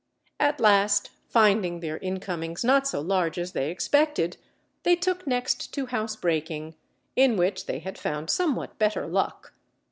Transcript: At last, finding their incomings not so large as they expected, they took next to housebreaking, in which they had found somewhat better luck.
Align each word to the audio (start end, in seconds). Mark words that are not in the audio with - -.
At 0.39 0.59
last, 0.59 1.11
finding 1.29 1.79
their 1.79 1.99
incomings 1.99 2.63
not 2.63 2.87
so 2.87 2.99
large 3.01 3.37
as 3.37 3.51
they 3.51 3.69
expected, 3.69 4.37
they 4.81 4.95
took 4.95 5.27
next 5.27 5.71
to 5.75 5.85
housebreaking, 5.85 6.73
in 7.15 7.37
which 7.37 7.67
they 7.67 7.77
had 7.77 7.99
found 7.99 8.31
somewhat 8.31 8.79
better 8.79 9.05
luck. 9.05 9.53